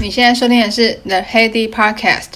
[0.00, 2.28] 你现在收听的是 The Heady Podcast。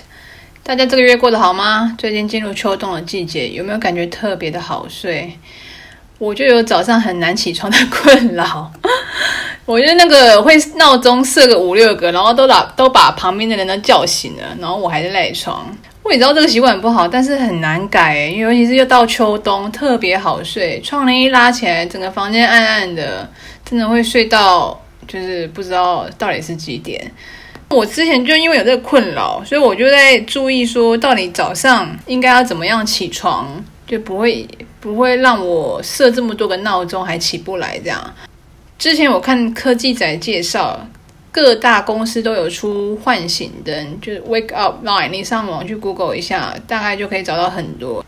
[0.64, 1.95] 大家这个月过得好吗？
[1.96, 5.38] 最近进入秋冬的季节，有没有感觉特别的好睡？
[6.18, 8.70] 我就有早上很难起床的困扰。
[9.64, 15.64] 我觉得那个会闹钟设个五六个，然后都把都把旁边的人都叫醒了，然后我还在赖床。
[16.02, 20.80] 我也知道这个习惯不好，但是很难改，因为尤其是又到秋冬，特别好睡。
[20.80, 23.30] 窗帘一拉起来，整个房间暗暗的，
[23.64, 24.76] 真的会睡到。
[25.08, 27.10] 就是不知道到底是几点。
[27.73, 33.48] 我之前就因为有这个困扰，所以我就在注意说，到底早上应该要怎么样起床，
[33.87, 34.46] 就不会
[34.80, 38.15] 不会让我设这么多个闹钟还起不来这样。
[38.79, 40.87] 之前我看科技仔介绍，
[41.30, 48.04] 各大公司都有出唤醒灯，就是 Wake Up Line，你上网去 Google 一下，大概就可以找到很多。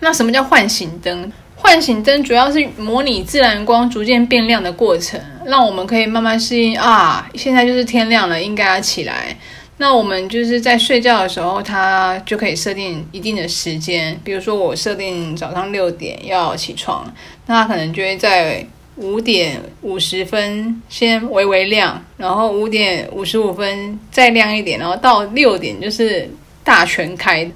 [0.00, 1.32] 那什么叫唤醒灯？
[1.66, 7.28] 唤醒灯主要是模拟自然光逐渐变亮的过程，让我们可以慢慢适应啊。
[7.34, 9.36] 现在就是天亮了，应该要起来。
[9.78, 14.16] 那我们就是在睡觉的时候，它就可以设定一定的时间。
[14.22, 17.12] 比如说，我设定早上六点要起床，
[17.46, 18.64] 那它可能就会在
[18.94, 26.30] 五点五十分先微微亮，然后五点五十五分再亮一点，然后到六点就是
[26.62, 27.50] 大全开。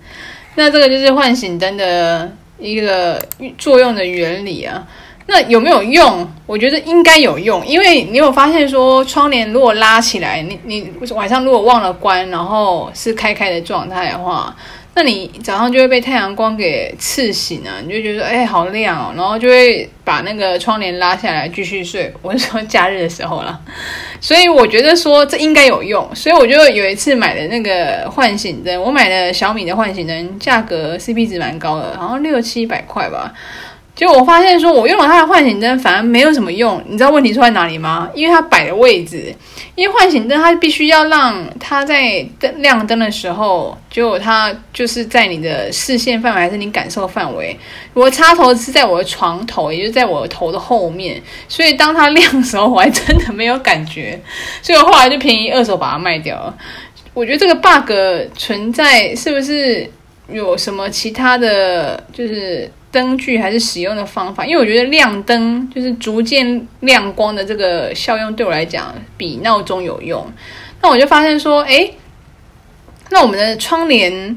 [0.57, 2.37] 那这个就是唤醒灯的。
[2.61, 3.21] 一个
[3.59, 4.87] 作用的原理啊，
[5.27, 6.29] 那有没有用？
[6.47, 14.55] 我觉得应该有用，因为你有发现说，窗帘如果拉起来，你你晚上如果忘了关，然后是开开的状态的话，
[15.03, 22.13] 那你早上就会被太阳光给刺醒啊，你就觉得哎好亮哦，然后就会把那个窗帘拉下来继续睡。
[22.21, 23.59] 我是说假日的时候啦。
[24.21, 33.33] 所以我觉得说这应该有用，所以我就有一次买的那个唤醒灯，我买的小米的唤醒灯，价格 CP 值蛮高的，好像六七百块吧。
[34.01, 36.83] 结果我发现说，我用了它的唤醒灯，反而没有什么用。
[36.89, 38.09] 你知道问题出在哪里吗？
[38.15, 39.31] 因为它摆的位置，
[39.75, 47.55] 因为唤醒灯它必须要让它在灯亮灯的时候，结果它就是在你的视线范围还是你感受范围。
[47.93, 54.19] 我插头是在我的床头，也就是在我头的后面，所以当它亮的时候，我还真的没有感觉。
[54.63, 56.57] 所以我后来就便宜二手把它卖掉了。
[57.13, 57.93] 我觉得这个 bug
[58.35, 59.87] 存在，是不是
[60.33, 62.73] 有什么其他的就是？
[62.93, 70.27] 灯具还是使用的方法，因为我觉得亮灯就是逐渐亮光的这个效用，对我来讲比闹钟有用。
[70.83, 71.95] 那我就发现说，诶，
[73.11, 74.37] 那我们的窗帘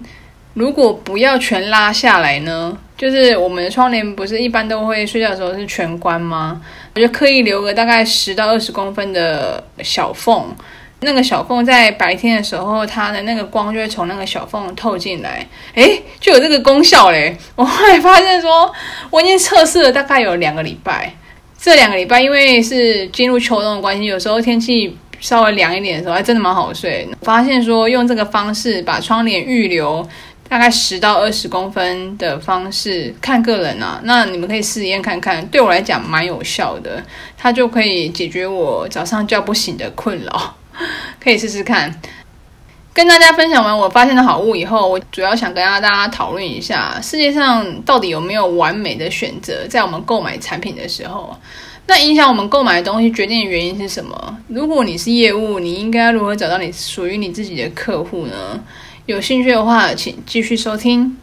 [0.53, 2.78] 如果不要全拉下来呢？
[2.96, 6.62] 就是我们的窗帘不是一般都会睡觉的时候是全关吗？
[6.96, 10.56] 我就刻意留个大概十到二十公分的小缝。
[11.03, 17.38] 那个小缝在白天的时候，它的那个光就会从那个小缝透进来，诶，就有这个功效嘞。
[17.56, 18.72] 我后来发现说，
[19.09, 21.13] 我已经测试了大概有两个礼拜。
[21.58, 27.08] 这两个礼拜因为是进入秋冬的关系，有时候天气稍微凉一点的时候，还真的蛮好睡。
[27.22, 30.06] 我发现说，用这个方式把窗帘预留
[30.50, 35.46] 大概十到二十公分的方式，看个人啊，那你们可以试验看看。
[35.47, 37.02] 对我来讲蛮有效的，
[37.38, 40.56] 它就可以解决我早上叫不醒的困扰。
[41.22, 41.94] 可以试试看。
[42.94, 49.68] 跟大家分享完我发现的好物以后，我主要想跟大家讨论一下，世界上到底有没有完美的选择？
[49.68, 51.36] 在我们购买产品的时候，
[51.88, 54.38] 那影响我们购买的东西决定的原因是什么？
[54.48, 58.64] 如果你是业务，你应该如何找到你属于你自己的客户呢？
[59.08, 61.18] 有兴趣的话，请继续收听。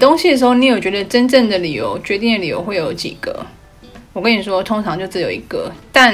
[0.00, 3.46] 东西的时候，你有觉得真正的理由、决定的理由会有几个？
[4.12, 6.12] 我跟你说，通常就只有一个，但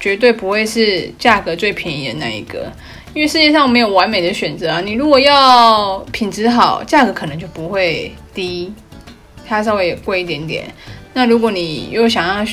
[0.00, 2.72] 绝对不会是价格最便宜的那一个，
[3.14, 4.80] 因为世界上没有完美的选择啊。
[4.80, 8.72] 你如果要品质好，价格可能就不会低，
[9.46, 10.64] 它稍微贵一点点。
[11.14, 12.52] 那如果你又想要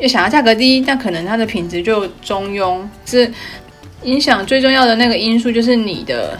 [0.00, 2.82] 又想要价格低，那可能它的品质就中庸。
[3.06, 3.30] 是
[4.02, 6.38] 影响最重要的那个因素，就是你的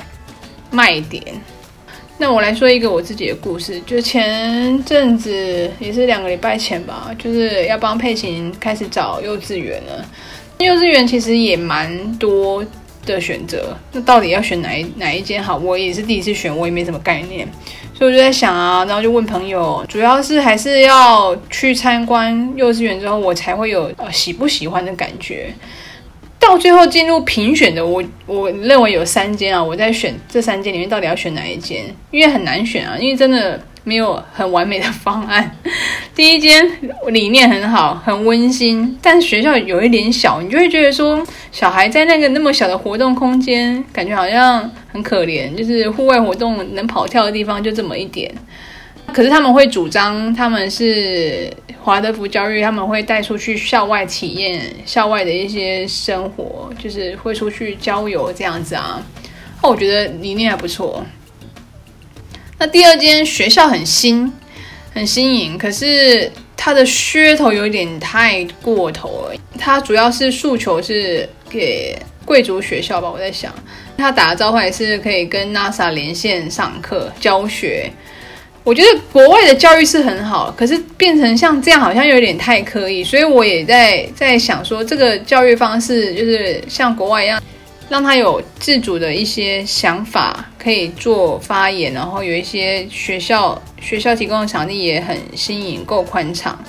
[0.70, 1.22] 卖点。
[2.20, 10.04] 那我来说一个我自己的故事，就前阵子也是两个礼拜前吧，就是要帮佩琴开始找幼稚园了。
[10.58, 12.64] 幼稚园其实也蛮多
[13.06, 15.56] 的选择，那到底要选哪一哪一间好？
[15.56, 17.46] 我也是第一次选，我也没什么概念，
[17.94, 25.54] 所以我就在想啊，然后就问朋友，主要是还是要去参观幼稚园之后，我才会有呃喜不喜欢的感觉。
[26.38, 31.84] 到最后进入评选的，我我认为有三间啊，我在选这三间里面到底要选哪一间？
[32.10, 35.56] 因为很难选啊，因为真的没有很完美的方案。
[36.14, 36.70] 第一间
[37.08, 48.32] 理念很好，很温馨，但学校有一点小，你就会觉得说，小孩在那个那么小的活动空间，感觉好像很可怜，就是户外活动能跑跳的地方就这么一点。
[49.12, 51.50] 可是他们会主张他们是
[51.88, 59.02] 华德福教育，他们会带出去校外体验校外的一些生活，就是会出去郊游这样子啊。
[59.62, 61.02] 那我觉得理念还不错。
[62.58, 64.30] 那第二间学校很新，
[64.92, 69.34] 很新颖，可是它的噱头有点太过头了。
[69.58, 71.96] 它主要是诉求是给
[72.26, 73.50] 贵族学校吧，我在想，
[73.96, 77.90] 他打的招牌是可以跟 NASA 连线上课教学。
[78.64, 87.42] 我觉得国外的教育是很好，可是变成像这样好像有点太刻意，所以我也在在想说，这个教育方式就是像国外一样，
[87.88, 96.62] 让他有自主的一些想法，可以做发言，然后有一些学校学校提供的场地也很新颖，够宽敞。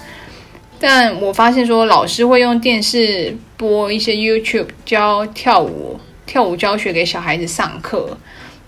[0.80, 8.18] 但我发现说，老师会用电视播一些 YouTube 教跳舞，跳舞教学给小孩子上课。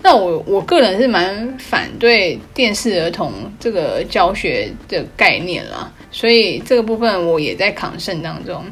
[0.04, 8.64] 那我我个人是蛮反对电视儿童这个教学的概念啦，所以这个部分我也在抗胜当中。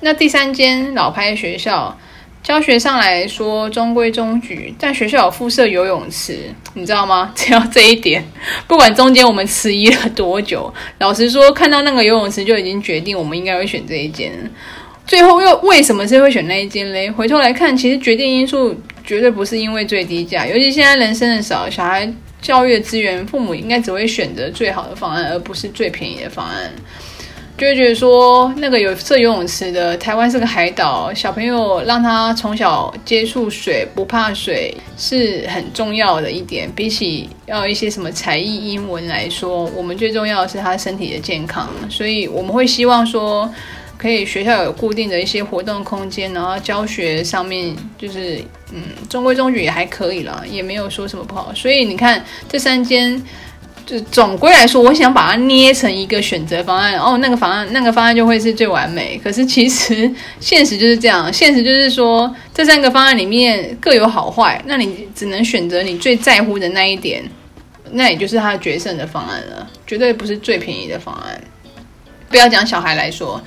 [0.00, 1.96] 那第三间老牌学校，
[2.44, 6.38] 教学上来说中规中矩，但学校有附设游泳池，
[6.74, 7.32] 你知道吗？
[7.36, 8.24] 只要这一点，
[8.68, 14.32] 不管中间我们迟疑了多久，老实说，看到那个游泳池就已经决定我们应该会选这一间。
[15.04, 17.10] 最后又为什么是会选那一间嘞？
[17.10, 18.72] 回头来看，其实决定因素。
[19.04, 22.10] 绝对不是因为最低价，尤其现在人生的少，小孩
[22.40, 26.70] 教育的资源，父母应该只会选择最好的方案，而不是最便宜的方案。
[27.58, 36.68] 就会觉得说，那个有设游泳池的，台湾是个海岛，小朋友让他从小接触水，不怕水是很重要的一点。
[36.74, 43.52] 比起要一些什么才艺、英文来说，我们最重要的是他身体的健康，所以我们会希望说。
[44.02, 51.52] 可以学校有固定的一些活动空间，然后教学上面就是嗯中规中矩也还可以了，也没有说什么不好。
[51.54, 53.22] 所以你看这三间，
[53.86, 59.20] 就总归来说，我想把它捏成一个选择方案，哦，那个方案那个方案就会是最完美。
[59.22, 67.22] 可是其实现实就是这样，现实就是说这三个方案里面各有好坏，那你只能选择你最在乎的那一点，
[67.92, 71.40] 那也就是他决胜的方案了，绝对不是最便宜的方案。
[72.28, 73.40] 不要讲小孩来说。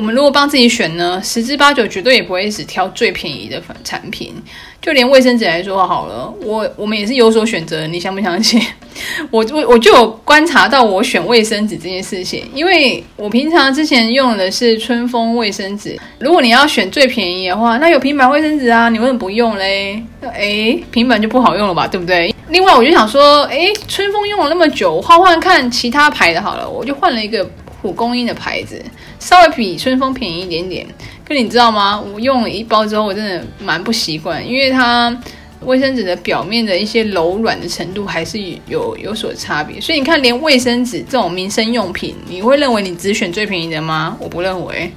[0.00, 4.34] 我们如果帮自己选呢，十之八九绝对也不会只挑最便宜的产品。
[4.80, 7.86] 就连卫生纸来说好了，我我们也是有所选择。
[7.86, 8.58] 你相不相信？
[9.30, 16.00] 我我我就有观察到我选卫生纸这件事情，因为我平常之前用的是春风卫生纸。
[16.18, 20.02] 如果你要选最便宜的话，那有平板卫生纸啊，你为什么不用嘞？
[20.32, 22.34] 诶，平板就不好用了吧，对不对？
[22.48, 27.46] 另外，我就想说，诶，春风用了那么久，换换看其他牌的好了，我就换了一个。
[27.80, 28.82] 蒲公英的牌子
[29.18, 30.86] 稍微比春风便宜一点点，
[31.26, 32.00] 可你知道吗？
[32.00, 35.16] 我用了一包之后，我真的蛮不习惯，因为它
[35.62, 39.80] 卫生纸的表面的一些柔软的程度还是有有所差别。
[39.80, 44.16] 所以你看，连卫生纸这种民生用品，你会认为你只选最便宜的吗？
[44.18, 44.92] 我不认为。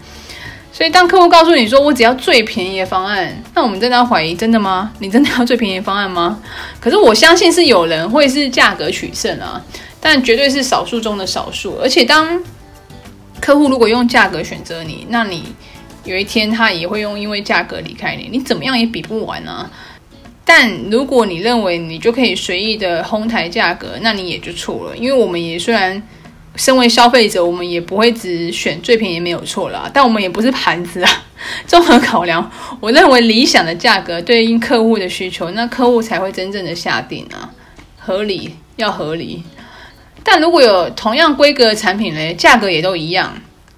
[0.72, 4.92] 所以当客户告诉你说我只要最便宜的方案，那我们真的要怀疑，真的吗？
[4.98, 6.42] 你真的要最便宜的方案吗？
[6.80, 9.62] 可是我相信是有人会是价格取胜啊，
[10.00, 11.78] 但绝对是少数中的少数。
[11.80, 12.42] 而且当
[13.44, 15.44] 客户如果用价格选择你，那你
[16.06, 19.70] 有一天他也会用因为价格离开你，你怎么样也比不完啊。
[20.46, 24.96] 但如果你认为你就可以随意的哄抬价格，那你也就错了。
[24.96, 26.02] 因为我们也虽然
[26.56, 31.12] 身为消费者，我们也不会只选最便宜没有错啦，但我们也不是盘子啊。
[31.68, 37.52] 综合考量，我认为理想的价格对应客户的需求，那客户才会真正的下定啊，
[38.00, 39.44] 合理要合理。
[40.24, 43.38] 但如果有同样规格的产品嘞，价格也都一样，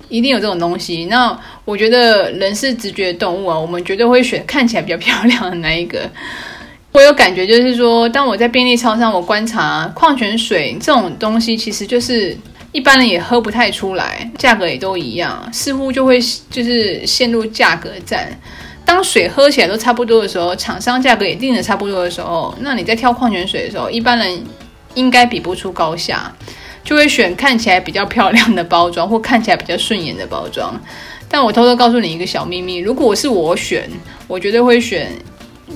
[0.09, 1.05] 一定有这种东西。
[1.05, 6.09] 那我觉得人是直觉动物啊，我们绝对会选看起来比较漂亮的那一个。
[6.93, 12.37] 我有感觉，就是说，当我在便利超商，我观察矿泉水这种东西，其实就是
[12.71, 18.27] 一般人也喝不太出来，价格也都一样，似乎就会就是陷入价格战。
[18.85, 24.41] 当水喝起来都差不多的时候，厂商价格也定的差不多的时候，那你在挑矿泉水的时候，一般人。
[24.95, 26.33] 应该比不出高下，
[26.83, 30.73] 就会选看起来比较漂亮的包装，或看起来比较顺眼的包装。
[31.29, 33.89] 但我偷偷告诉你一个小秘密：如果是我选，
[34.27, 35.11] 我绝对会选。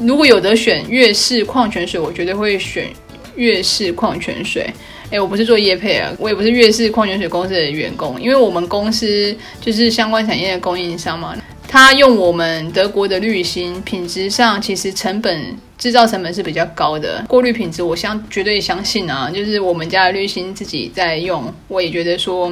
[0.02, 2.88] 如果有得选悦氏矿泉水，我绝对会选
[3.36, 4.70] 悦氏矿泉水。
[5.10, 11.36] 诶，我不是做业配啊，我也不是悦氏矿泉水公司的员工，因为我们公司就是相关产业的供应商嘛。
[11.72, 22.52] 它用我们德国的滤芯，品质上其实成本制造成本是比较高的，过滤品质我相绝对相信啊，就是我们家的滤芯自己在用，我也觉得说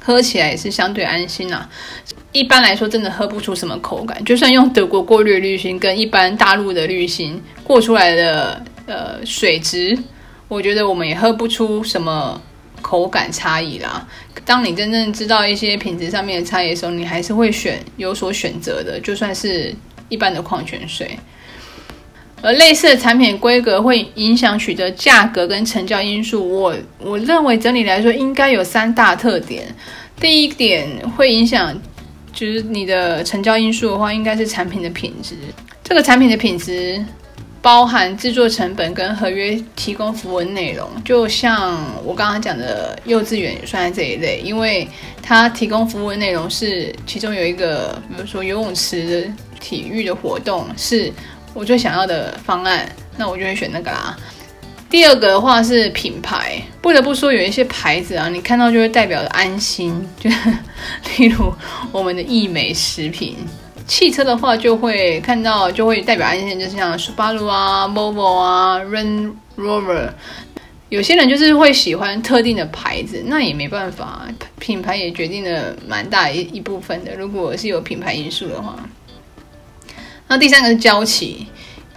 [0.00, 1.70] 喝起来也是相对安心啊。
[2.32, 9.96] 一般来说，真的喝不出什么口感，就算用德国过滤滤芯跟一般大陆的滤芯过出来的呃水质，
[10.48, 12.42] 我觉得我们也喝不出什么
[12.82, 14.06] 口感差异啦。
[14.44, 19.74] 当你真正知道一些品质上面的差异的时候，你还是会选有所选择的，就算是
[20.08, 21.18] 一般的矿泉水。
[22.42, 29.64] 而类似的产品规格会影响取得价格跟成交因素，我我认为整体来说应该有三大特点。
[30.20, 30.86] 第一点
[31.16, 31.74] 会影响。
[32.34, 35.34] 就是你的成交因素的话，应该是产品的品质。
[35.84, 37.04] 这个产品的品质
[37.62, 40.88] 包含制作成本跟合约提供服务内容。
[41.04, 44.86] 就像我刚刚讲的，幼稚园也算在这一类，因为
[45.22, 51.12] 它提供服务的内容是其中有一个，比如说游泳池的体育的活动是
[51.54, 54.16] 我最想要的方案，那我就会选那个啦。
[54.90, 60.28] 第二个的话是品牌，不得不说有一些牌子啊，你看到就会代表着安心，就
[61.16, 61.54] 例如
[61.92, 63.36] 我们的益美食品。
[63.86, 70.10] 汽车的话就会看到就会代表安心，就像 Subaru 啊、Volvo 啊、Range Rover。
[70.88, 77.14] 有些人就是会喜欢特定的牌子，那也没办法，品牌也决定了蛮大一一部分的。
[77.16, 78.76] 如果是有品牌因素的话，
[80.28, 81.46] 那第三个是交期。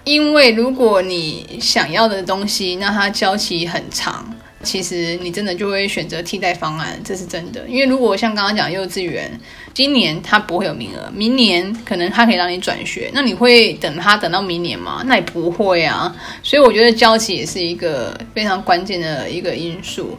[0.06, 7.68] 因为如果你想要的东西，那它交期很长，其实你真的就会选择替代方案，这是真的。
[7.68, 9.32] 因为如果像刚刚讲幼稚园，
[9.76, 15.04] 今年它不会有名额，明年可能它可以让你转学，那你会等它等到明年吗？
[15.06, 16.16] 那也不会啊。
[16.42, 20.18] 所以我觉得交期也是一个非常关键的一个因素。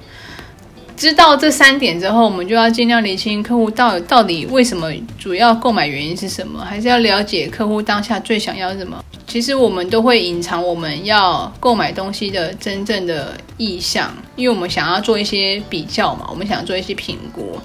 [0.95, 9.03] 知道这三点之后，我们就要尽量理清客户到到底为什么主要购买原因是什么，还是要了解客户当下最想要什么。
[9.27, 17.59] 其实我们都会隐藏我们要购买东西的真正的意向，因为我们想要做一些比较嘛，我们想做一些评估。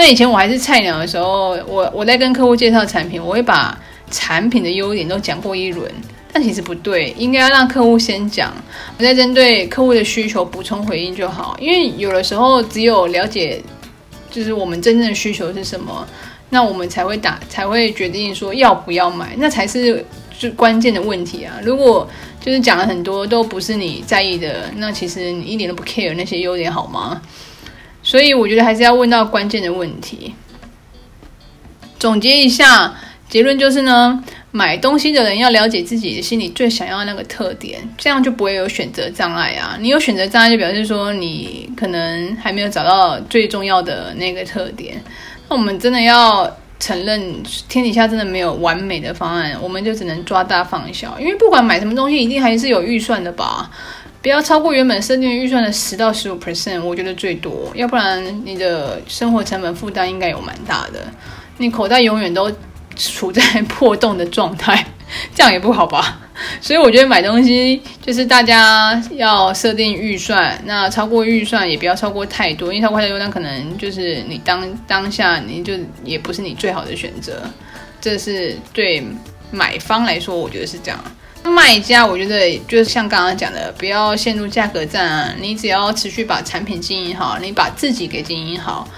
[0.00, 3.78] 那以前我还是菜鸟的时候，我我在跟客户介绍产品，我会把
[4.10, 5.92] 产品的优点都讲过一轮。
[6.32, 8.50] 但其实不对，应该要让客户先讲，
[8.96, 11.54] 我再针对客户的需求补充回应就好。
[11.60, 13.60] 因为有的时候只有了解，
[14.30, 16.08] 就是我们真正的需求是什么，
[16.48, 21.58] 那我们才会打，才会决定说要不要买，那才是最关键的问题啊。
[21.62, 22.08] 如果
[22.40, 27.20] 就是讲了很多都不是你在意的，那其实你一点都不 care 那些优点好吗？
[28.02, 30.34] 所以我觉得还是要问到关键的问题。
[31.98, 32.94] 总结一下，
[33.28, 34.22] 结论就是呢。
[34.52, 39.76] 买东西的人要了解自己的心里最想要的那个特点，这样就不会有选择障碍啊。
[39.78, 45.00] 你有选择障碍，就表示说你可能还没有找到最重要的那个特点。
[45.48, 51.16] 那我们真的要承认，天底下真的没有完美的方案，我们就只能抓大放小。
[51.20, 53.70] 因为不管买什么东西，一定还是有预算的吧？
[54.22, 61.00] 不要超过原本设定预算的十到十五 percent，我觉得最多，要不然你的生活成本负担应该有蛮大的，
[61.58, 62.50] 你口袋永远都。
[62.96, 64.84] 处在破洞的状态，
[65.34, 66.20] 这样也不好吧？
[66.60, 75.72] 所以我觉得买东西就是大家要设定预算，那超过预算也不要超过太多，因为超过太多，那可能就是你当当下你就
[76.04, 77.42] 也不是你最好的选择。
[78.02, 79.02] 这是对
[79.50, 81.02] 买方来说，我觉得是这样。
[81.44, 88.88] 卖家我觉得就像刚刚讲的，不要陷入价格战啊，你只要持续把产品经营好，你把自己给经营好。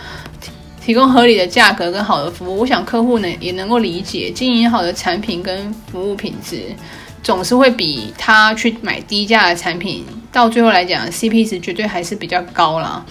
[0.84, 6.74] 提供合理的价格跟好的服务，我想客户呢也能够理解，经营好的产品跟服务品质，
[7.22, 13.06] 总是会比他去买低价的产品，到最后来讲，CP 值绝对还是比较高啦。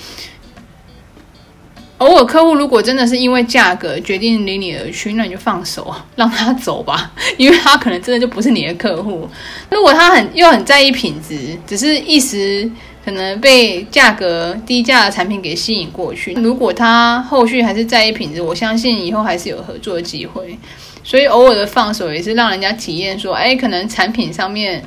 [2.02, 9.30] 偶尔客户如果真的是因为价格决定离你而去，那你就放手，让他走吧，因为他可能真的就不是你的客户。
[9.70, 12.70] 如果他很又很在意品质，只是一时。
[13.04, 16.34] 可能被价格低价的产品给吸引过去。
[16.38, 20.56] 如果他后续还是在意品质，我相信以后还是有合作机会。
[21.04, 24.84] 所以偶尔的放手也是让人家体验说，哎，可能产品上面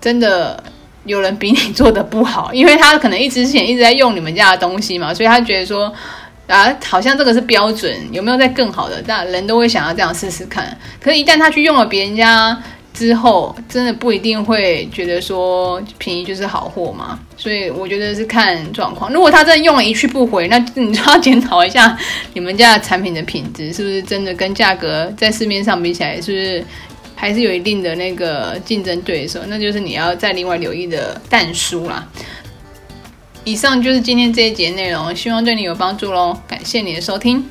[0.00, 0.60] 真的
[1.04, 5.92] 有人比你做的不好，因为他可能一直之前一直在用你们家的东西嘛，所以他觉得说
[6.46, 9.02] 啊，好像这个是标准，有没有再更好的？
[9.06, 10.76] 但人都会想要这样试试看。
[11.00, 12.62] 可是，一旦他去用了别人家。
[12.94, 19.10] 之后真的不一定会觉得说便宜就是好货嘛，所以我觉得是看状况。
[19.10, 21.96] 如果他真的用了一去不回，那你就要检讨一下
[22.34, 26.62] 你们家的产品的品质是不是真的跟价格在市面上比起来，是不是
[27.14, 29.40] 还是有一定的那个竞争对手？
[29.48, 32.06] 那就是你要再另外留意的淡书啦。
[33.44, 36.38] 以上就是今天这一节内容，希望对你有帮助喽。
[36.46, 37.44] 感谢你的收听。